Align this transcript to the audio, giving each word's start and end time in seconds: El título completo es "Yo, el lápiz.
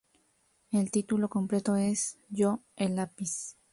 El 0.71 0.89
título 0.89 1.29
completo 1.29 1.75
es 1.75 2.17
"Yo, 2.27 2.63
el 2.75 2.95
lápiz. 2.95 3.55